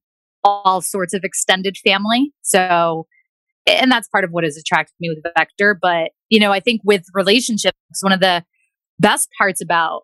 [0.47, 2.33] all sorts of extended family.
[2.43, 3.07] So,
[3.67, 5.77] and that's part of what has attracted me with Vector.
[5.81, 8.45] But, you know, I think with relationships, one of the
[9.01, 10.03] best parts about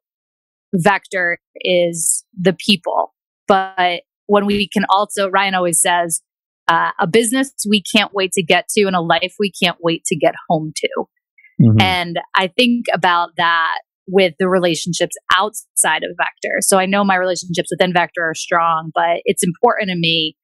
[0.74, 3.14] Vector is the people.
[3.46, 6.22] But when we can also, Ryan always says,
[6.68, 10.04] uh, a business we can't wait to get to and a life we can't wait
[10.06, 10.88] to get home to.
[11.60, 11.80] Mm-hmm.
[11.80, 13.78] And I think about that
[14.12, 16.58] with the relationships outside of Vector.
[16.60, 20.36] So I know my relationships within Vector are strong, but it's important to me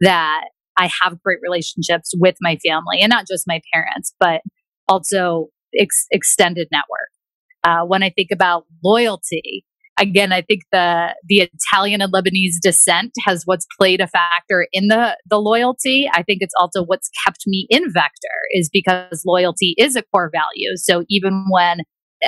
[0.00, 0.42] that
[0.78, 4.42] I have great relationships with my family and not just my parents, but
[4.88, 7.10] also ex- extended network.
[7.64, 9.64] Uh, when I think about loyalty,
[9.98, 14.88] again, I think the the Italian and Lebanese descent has what's played a factor in
[14.88, 16.08] the the loyalty.
[16.12, 20.30] I think it's also what's kept me in Vector is because loyalty is a core
[20.32, 20.76] value.
[20.76, 21.78] So even when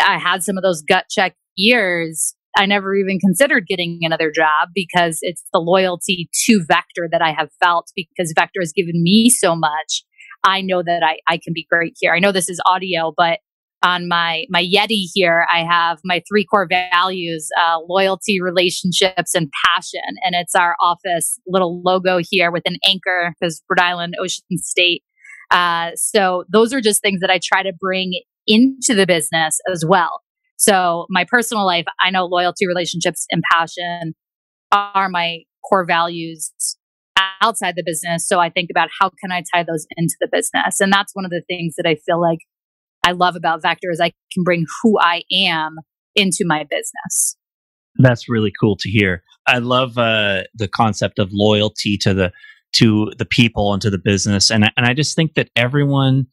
[0.05, 2.35] I had some of those gut check years.
[2.57, 7.33] I never even considered getting another job because it's the loyalty to Vector that I
[7.33, 10.05] have felt because Vector has given me so much.
[10.43, 12.15] I know that I, I can be great here.
[12.15, 13.41] I know this is audio, but
[13.83, 19.51] on my my Yeti here, I have my three core values: uh, loyalty, relationships, and
[19.67, 20.01] passion.
[20.25, 25.03] And it's our office little logo here with an anchor because Rhode Island, Ocean State.
[25.51, 29.85] Uh, so those are just things that I try to bring into the business as
[29.87, 30.21] well.
[30.57, 34.15] So my personal life, I know loyalty, relationships, and passion
[34.73, 36.53] are my core values
[37.41, 38.27] outside the business.
[38.27, 40.81] So I think about how can I tie those into the business?
[40.81, 42.39] And that's one of the things that I feel like
[43.07, 45.77] I love about Vector is I can bring who I am
[46.15, 47.37] into my business.
[47.99, 49.23] That's really cool to hear.
[49.47, 52.33] I love uh, the concept of loyalty to the
[52.73, 56.27] to the people and to the business, and and I just think that everyone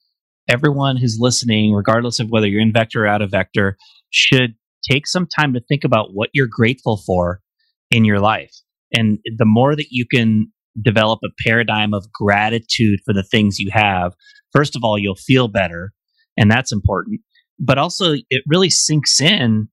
[0.50, 3.78] everyone who's listening, regardless of whether you're in Vector or out of Vector,
[4.10, 4.56] should
[4.90, 7.42] take some time to think about what you're grateful for
[7.90, 8.52] in your life.
[8.92, 10.52] And the more that you can
[10.82, 14.14] develop a paradigm of gratitude for the things you have,
[14.52, 15.94] first of all, you'll feel better.
[16.38, 17.22] And that's important.
[17.60, 19.70] But also, it really sinks in,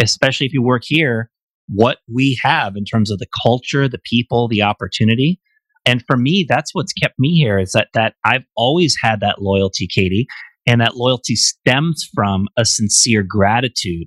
[0.00, 1.30] especially if you work here,
[1.68, 5.40] what we have in terms of the culture, the people, the opportunity.
[5.84, 9.40] And for me, that's what's kept me here is that that I've always had that
[9.42, 10.26] loyalty, Katie,
[10.66, 14.06] and that loyalty stems from a sincere gratitude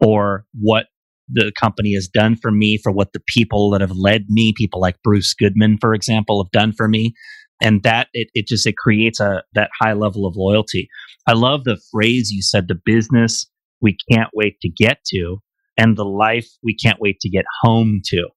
[0.00, 0.86] for what
[1.28, 4.80] the company has done for me, for what the people that have led me, people
[4.80, 7.14] like Bruce Goodman, for example, have done for me.
[7.60, 10.88] And that it, it just it creates a that high level of loyalty.
[11.26, 13.46] I love the phrase you said, the business
[13.80, 15.38] we can't wait to get to,
[15.76, 18.28] and the life we can't wait to get home to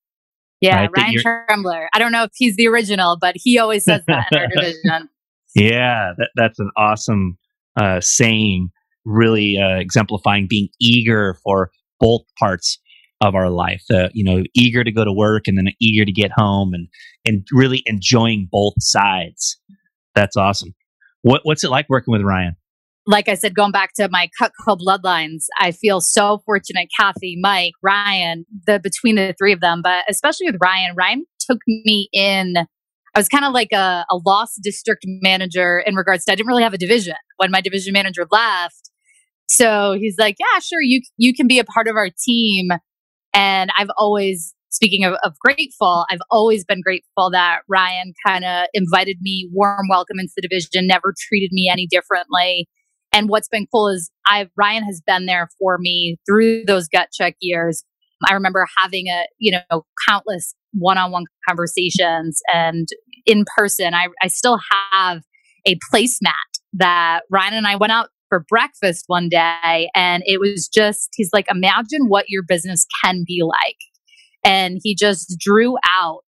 [0.61, 0.89] Yeah, right?
[0.95, 1.87] Ryan Trembler.
[1.93, 5.09] I don't know if he's the original, but he always says that in our division.
[5.55, 7.37] Yeah, that, that's an awesome
[7.79, 8.69] uh, saying,
[9.03, 12.79] really uh, exemplifying being eager for both parts
[13.21, 13.83] of our life.
[13.91, 16.87] Uh, you know, eager to go to work and then eager to get home, and
[17.25, 19.59] and really enjoying both sides.
[20.13, 20.75] That's awesome.
[21.23, 22.55] What what's it like working with Ryan?
[23.07, 26.87] Like I said, going back to my Cutco bloodlines, I feel so fortunate.
[26.99, 30.95] Kathy, Mike, Ryan, the between the three of them, but especially with Ryan.
[30.95, 32.55] Ryan took me in.
[33.13, 36.47] I was kind of like a, a lost district manager in regards to I didn't
[36.47, 38.91] really have a division when my division manager left.
[39.47, 42.69] So he's like, "Yeah, sure, you you can be a part of our team."
[43.33, 48.67] And I've always speaking of, of, grateful, I've always been grateful that Ryan kind of
[48.73, 52.69] invited me warm welcome into the division, never treated me any differently.
[53.13, 57.09] And what's been cool is I've Ryan has been there for me through those gut
[57.13, 57.83] check years.
[58.27, 62.87] I remember having a, you know, countless one-on-one conversations and
[63.25, 63.93] in person.
[63.93, 64.59] I, I still
[64.91, 65.21] have
[65.65, 66.33] a placemat
[66.73, 71.29] that Ryan and I went out for breakfast one day and it was just he's
[71.33, 73.75] like imagine what your business can be like
[74.45, 76.23] and he just drew out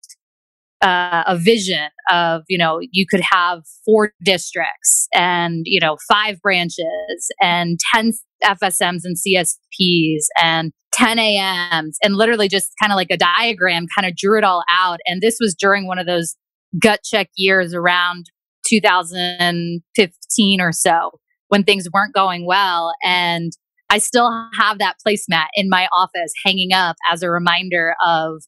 [0.84, 6.41] uh, a vision of you know you could have four districts and you know five
[6.41, 8.11] branches and 10
[8.43, 14.05] fsms and csps and 10 ams and literally just kind of like a diagram kind
[14.05, 16.36] of drew it all out and this was during one of those
[16.81, 18.25] gut check years around
[18.67, 21.11] 2015 or so
[21.47, 23.53] when things weren't going well and
[23.89, 28.41] I still have that placemat in my office hanging up as a reminder of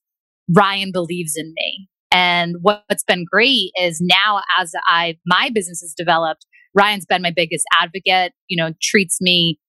[0.52, 1.88] Ryan believes in me.
[2.12, 7.34] And what's been great is now as I my business has developed, Ryan's been my
[7.36, 9.60] biggest advocate, you know, treats me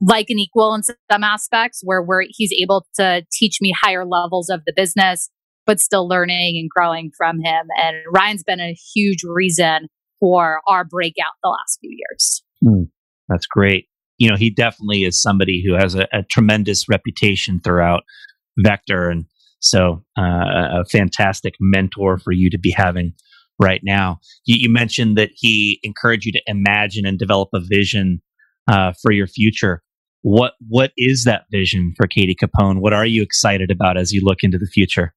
[0.00, 4.50] like an equal in some aspects where we're, he's able to teach me higher levels
[4.50, 5.30] of the business,
[5.66, 7.66] but still learning and growing from him.
[7.82, 9.88] And Ryan's been a huge reason
[10.20, 12.42] for our breakout the last few years.
[12.62, 12.88] Mm,
[13.28, 18.02] that's great you know, he definitely is somebody who has a, a tremendous reputation throughout
[18.58, 19.08] Vector.
[19.08, 19.26] And
[19.64, 23.14] so uh, a fantastic mentor for you to be having
[23.58, 24.18] right now.
[24.44, 28.20] You, you, mentioned that he encouraged you to imagine and develop a vision
[28.68, 29.82] uh, for your future.
[30.22, 32.80] What what is that vision for Katie Capone?
[32.80, 35.14] What are you excited about as you look into the future?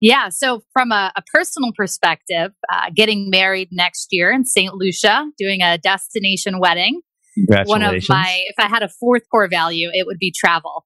[0.00, 4.74] Yeah, so from a, a personal perspective, uh, getting married next year in St.
[4.74, 7.00] Lucia, doing a destination wedding,
[7.64, 10.84] one of my, if I had a fourth core value, it would be travel.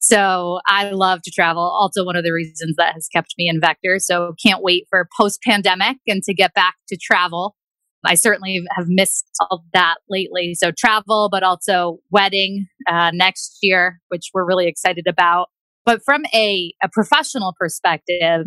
[0.00, 1.62] So I love to travel.
[1.62, 3.98] Also, one of the reasons that has kept me in Vector.
[3.98, 7.56] So can't wait for post pandemic and to get back to travel.
[8.04, 10.54] I certainly have missed all that lately.
[10.54, 15.48] So travel, but also wedding uh, next year, which we're really excited about.
[15.84, 18.46] But from a, a professional perspective,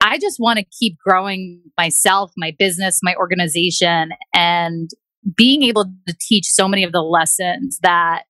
[0.00, 4.90] I just want to keep growing myself, my business, my organization, and
[5.36, 8.22] being able to teach so many of the lessons that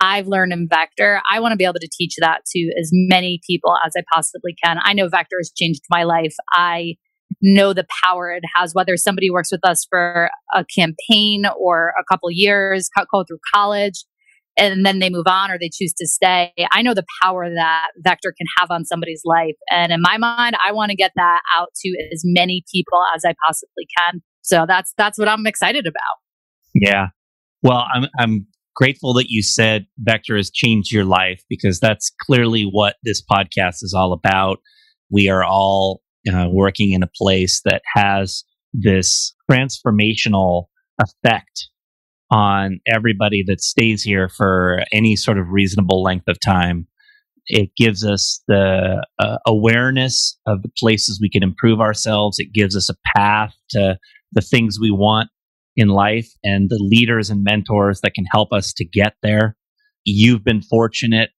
[0.00, 3.40] I've learned in Vector, I want to be able to teach that to as many
[3.46, 4.78] people as I possibly can.
[4.82, 6.34] I know Vector has changed my life.
[6.52, 6.96] I
[7.42, 12.04] know the power it has, whether somebody works with us for a campaign or a
[12.10, 14.04] couple years, go through college,
[14.56, 16.52] and then they move on or they choose to stay.
[16.70, 19.56] I know the power that Vector can have on somebody's life.
[19.70, 23.24] And in my mind, I want to get that out to as many people as
[23.24, 24.22] I possibly can.
[24.42, 26.00] So that's that's what I'm excited about.
[26.74, 27.08] Yeah.
[27.62, 32.64] Well, I'm I'm grateful that you said Vector has changed your life because that's clearly
[32.64, 34.58] what this podcast is all about.
[35.10, 36.02] We are all
[36.32, 40.66] uh, working in a place that has this transformational
[41.00, 41.68] effect
[42.30, 46.86] on everybody that stays here for any sort of reasonable length of time.
[47.46, 52.38] It gives us the uh, awareness of the places we can improve ourselves.
[52.38, 53.98] It gives us a path to
[54.32, 55.30] the things we want
[55.76, 59.56] in life and the leaders and mentors that can help us to get there.
[60.04, 61.30] You've been fortunate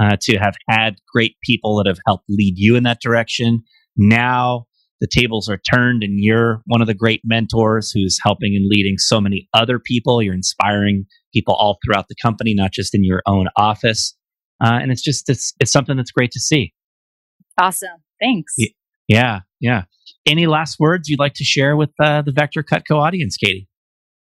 [0.00, 3.62] uh, to have had great people that have helped lead you in that direction.
[3.96, 4.66] Now
[5.00, 8.98] the tables are turned, and you're one of the great mentors who's helping and leading
[8.98, 10.22] so many other people.
[10.22, 14.14] You're inspiring people all throughout the company, not just in your own office.
[14.62, 16.74] Uh, and it's just it's it's something that's great to see.
[17.58, 18.54] Awesome, thanks.
[19.08, 19.84] Yeah, yeah.
[20.26, 23.69] Any last words you'd like to share with uh, the Vector Cutco audience, Katie?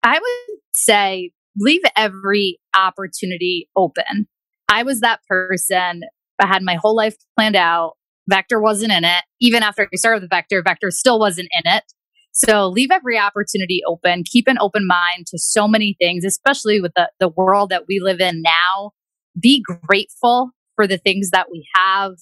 [0.03, 4.29] I would say leave every opportunity open.
[4.69, 6.03] I was that person.
[6.39, 7.95] I had my whole life planned out.
[8.29, 9.25] Vector wasn't in it.
[9.41, 11.85] Even after I started the Vector, Vector still wasn't in it.
[12.33, 14.23] So leave every opportunity open.
[14.25, 17.99] Keep an open mind to so many things, especially with the, the world that we
[18.01, 18.93] live in now.
[19.41, 22.13] Be grateful for the things that we have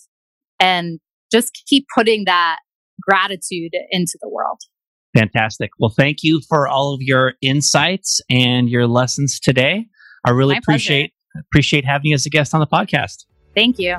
[0.58, 1.00] and
[1.30, 2.60] just keep putting that
[3.02, 4.60] gratitude into the world.
[5.16, 5.70] Fantastic.
[5.78, 9.86] Well, thank you for all of your insights and your lessons today.
[10.24, 11.44] I really My appreciate pleasure.
[11.48, 13.24] appreciate having you as a guest on the podcast.
[13.54, 13.96] Thank you.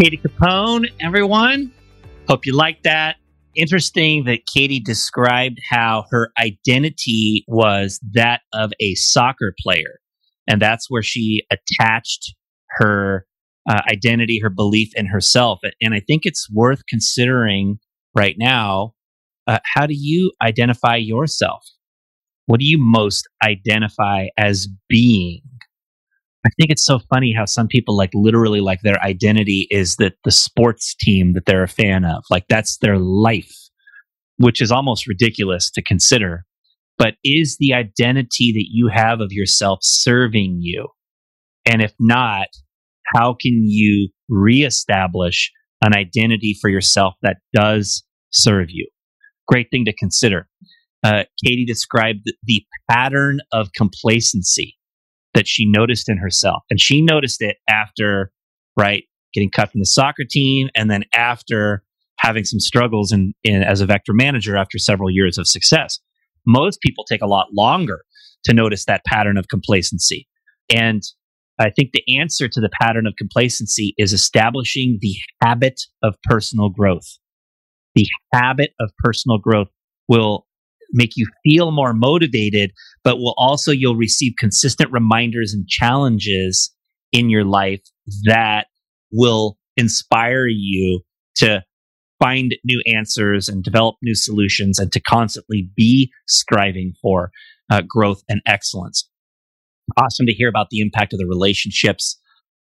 [0.00, 1.72] Katie Capone, everyone.
[2.28, 3.16] Hope you liked that.
[3.54, 9.98] Interesting that Katie described how her identity was that of a soccer player.
[10.48, 12.34] And that's where she attached
[12.78, 13.26] her
[13.68, 15.60] uh, identity, her belief in herself.
[15.80, 17.78] And I think it's worth considering
[18.14, 18.94] right now
[19.46, 21.64] uh, how do you identify yourself?
[22.46, 25.42] What do you most identify as being?
[26.46, 30.14] I think it's so funny how some people like literally like their identity is that
[30.24, 32.24] the sports team that they're a fan of.
[32.30, 33.52] Like that's their life,
[34.38, 36.44] which is almost ridiculous to consider.
[36.96, 40.88] But is the identity that you have of yourself serving you?
[41.66, 42.48] And if not,
[43.14, 45.50] how can you reestablish
[45.82, 48.88] an identity for yourself that does serve you?
[49.48, 50.48] Great thing to consider.
[51.02, 54.76] Uh, Katie described the pattern of complacency
[55.34, 56.62] that she noticed in herself.
[56.70, 58.32] And she noticed it after,
[58.78, 61.82] right, getting cut from the soccer team and then after
[62.18, 65.98] having some struggles in, in as a vector manager after several years of success.
[66.46, 68.02] Most people take a lot longer
[68.44, 70.26] to notice that pattern of complacency.
[70.74, 71.02] And
[71.60, 76.70] I think the answer to the pattern of complacency is establishing the habit of personal
[76.70, 77.18] growth.
[77.94, 79.68] The habit of personal growth
[80.08, 80.46] will
[80.92, 82.72] make you feel more motivated,
[83.04, 86.74] but will also, you'll receive consistent reminders and challenges
[87.12, 87.82] in your life
[88.24, 88.68] that
[89.12, 91.02] will inspire you
[91.36, 91.62] to
[92.18, 97.30] find new answers and develop new solutions and to constantly be striving for
[97.70, 99.09] uh, growth and excellence.
[99.96, 102.18] Awesome to hear about the impact of the relationships.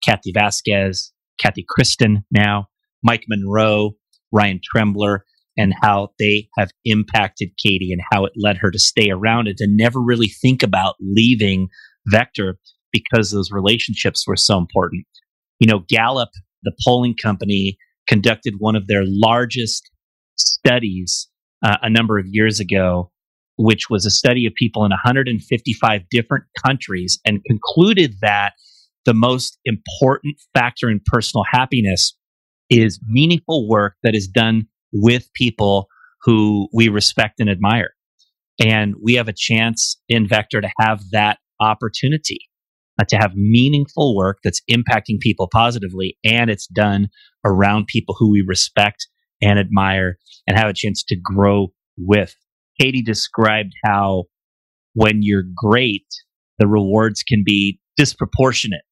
[0.05, 2.67] Kathy Vasquez, Kathy Kristen now,
[3.03, 3.93] Mike Monroe,
[4.33, 5.21] Ryan Trembler,
[5.57, 9.57] and how they have impacted Katie and how it led her to stay around and
[9.59, 11.69] to never really think about leaving
[12.07, 12.59] Vector
[12.93, 15.07] because those relationships were so important.
[15.61, 16.31] You know, Gallup,
[16.63, 17.77] the polling company,
[18.09, 19.91] conducted one of their largest
[20.37, 21.29] studies
[21.65, 23.11] uh, a number of years ago,
[23.57, 28.53] which was a study of people in 155 different countries and concluded that
[29.05, 32.17] the most important factor in personal happiness
[32.71, 35.87] is meaningful work that is done with people
[36.23, 37.91] who we respect and admire.
[38.65, 42.49] And we have a chance in Vector to have that opportunity
[43.01, 47.09] uh, to have meaningful work that's impacting people positively and it's done
[47.45, 49.09] around people who we respect
[49.43, 52.35] and admire and have a chance to grow with.
[52.81, 54.25] Katie described how
[54.95, 56.07] when you're great,
[56.59, 58.83] the rewards can be disproportionate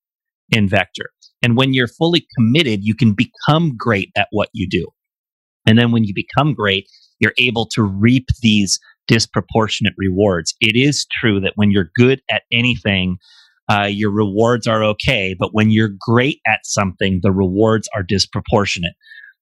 [0.51, 1.11] in Vector.
[1.43, 4.87] And when you're fully committed, you can become great at what you do.
[5.67, 6.87] And then when you become great,
[7.19, 8.79] you're able to reap these
[9.09, 10.55] disproportionate rewards.
[10.61, 13.19] It is true that when you're good at anything,
[13.71, 15.35] uh, your rewards are okay.
[15.39, 18.95] But when you're great at something, the rewards are disproportionate.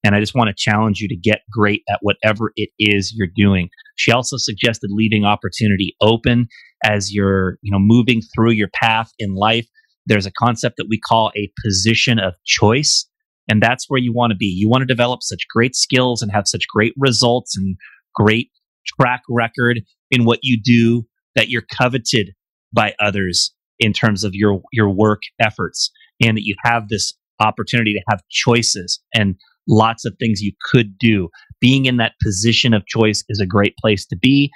[0.03, 3.29] And I just want to challenge you to get great at whatever it is you're
[3.35, 3.69] doing.
[3.97, 6.49] She also suggested leaving opportunity open
[6.85, 9.67] as you're, you know, moving through your path in life.
[10.07, 13.07] There's a concept that we call a position of choice.
[13.49, 14.47] And that's where you want to be.
[14.47, 17.77] You want to develop such great skills and have such great results and
[18.15, 18.51] great
[18.87, 19.81] track record
[20.11, 22.31] in what you do that you're coveted
[22.73, 25.91] by others in terms of your your work efforts
[26.23, 29.37] and that you have this opportunity to have choices and
[29.71, 31.29] lots of things you could do.
[31.61, 34.51] Being in that position of choice is a great place to be.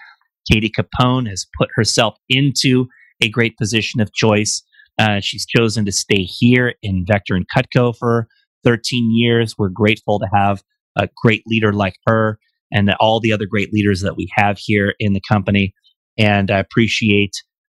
[0.51, 2.87] Katie Capone has put herself into
[3.23, 4.63] a great position of choice.
[4.99, 8.27] Uh, she's chosen to stay here in Vector and Cutco for
[8.65, 9.55] 13 years.
[9.57, 10.63] We're grateful to have
[10.97, 12.39] a great leader like her
[12.73, 15.75] and all the other great leaders that we have here in the company.
[16.19, 17.33] And I appreciate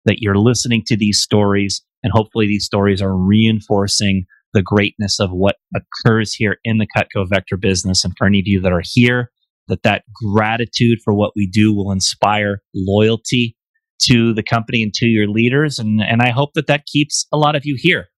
[0.05, 1.83] that you're listening to these stories.
[2.03, 4.25] And hopefully, these stories are reinforcing
[4.55, 8.05] the greatness of what occurs here in the Cutco Vector business.
[8.05, 9.31] And for any of you that are here,
[9.69, 13.57] that that gratitude for what we do will inspire loyalty
[14.03, 15.79] to the company and to your leaders.
[15.79, 18.09] And, and I hope that that keeps a lot of you here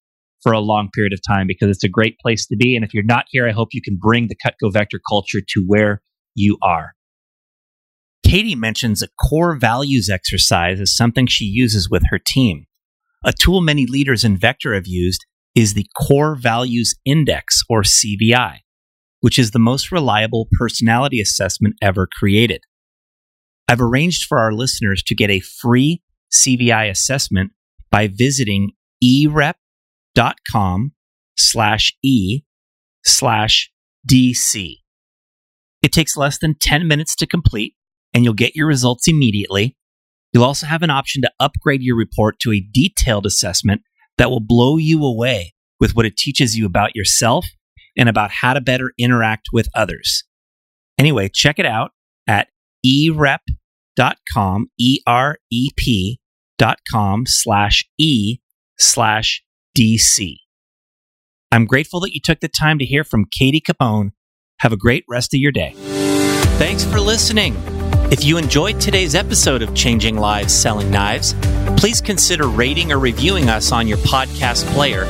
[0.41, 2.75] for a long period of time because it's a great place to be.
[2.75, 5.63] And if you're not here, I hope you can bring the Cutco Vector culture to
[5.65, 6.01] where
[6.35, 6.93] you are.
[8.23, 12.65] Katie mentions a core values exercise as something she uses with her team.
[13.23, 15.25] A tool many leaders in Vector have used
[15.57, 18.59] is the Core Values Index, or CVI,
[19.19, 22.61] which is the most reliable personality assessment ever created.
[23.67, 26.01] I've arranged for our listeners to get a free
[26.31, 27.51] CVI assessment
[27.91, 28.71] by visiting
[29.03, 29.55] erep
[30.17, 30.93] erep.com
[31.35, 32.41] slash e
[33.03, 33.71] slash
[34.09, 34.77] DC.
[35.81, 37.75] It takes less than 10 minutes to complete,
[38.13, 39.75] and you'll get your results immediately.
[40.33, 43.81] You'll also have an option to upgrade your report to a detailed assessment
[44.17, 47.45] that will blow you away with what it teaches you about yourself
[47.97, 50.23] and about how to better interact with others.
[50.97, 51.91] Anyway, check it out
[52.27, 52.47] at
[52.85, 56.19] erep.com, E R E P
[56.57, 58.37] dot com slash E
[58.77, 59.43] slash
[59.77, 60.37] DC.
[61.51, 64.11] I'm grateful that you took the time to hear from Katie Capone.
[64.59, 65.73] Have a great rest of your day.
[66.57, 67.55] Thanks for listening.
[68.09, 71.35] If you enjoyed today's episode of Changing Lives Selling Knives,
[71.75, 75.03] please consider rating or reviewing us on your podcast player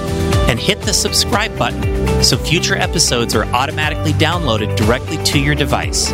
[0.49, 6.09] and hit the subscribe button so future episodes are automatically downloaded directly to your device.